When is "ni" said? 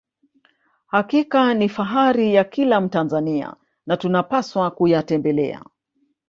1.53-1.69